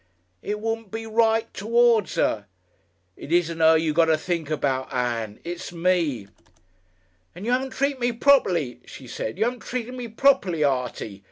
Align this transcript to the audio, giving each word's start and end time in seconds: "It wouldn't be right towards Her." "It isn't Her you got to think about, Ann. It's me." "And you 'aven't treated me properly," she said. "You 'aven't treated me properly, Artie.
"It 0.41 0.59
wouldn't 0.59 0.89
be 0.89 1.05
right 1.05 1.53
towards 1.53 2.15
Her." 2.15 2.47
"It 3.15 3.31
isn't 3.31 3.59
Her 3.59 3.77
you 3.77 3.93
got 3.93 4.05
to 4.05 4.17
think 4.17 4.49
about, 4.49 4.91
Ann. 4.91 5.39
It's 5.43 5.71
me." 5.71 6.27
"And 7.35 7.45
you 7.45 7.51
'aven't 7.51 7.73
treated 7.73 7.99
me 7.99 8.11
properly," 8.11 8.79
she 8.83 9.05
said. 9.05 9.37
"You 9.37 9.45
'aven't 9.45 9.59
treated 9.61 9.93
me 9.93 10.07
properly, 10.07 10.63
Artie. 10.63 11.19